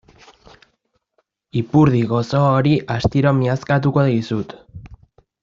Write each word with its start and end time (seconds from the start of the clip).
Ipurdi 1.61 2.01
gozo 2.13 2.41
hori 2.47 2.73
astiro 2.97 3.35
miazkatuko 3.43 4.09
dizut. 4.11 4.59